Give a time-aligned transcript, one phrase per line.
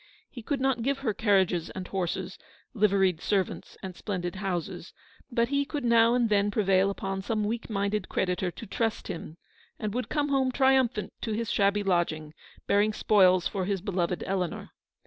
[0.31, 2.39] He could not give her carriages and horses,
[2.73, 4.93] liveried servants and splendid houses,
[5.31, 9.37] but he could now and then prevail upon some weak minded creditor to trust him,
[9.77, 12.33] and would come home triumphant to his shabby lodging,
[12.65, 14.71] bearing spoils for his beloved Eleanor.